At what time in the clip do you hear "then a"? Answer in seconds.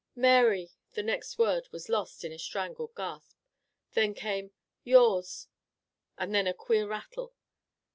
6.33-6.55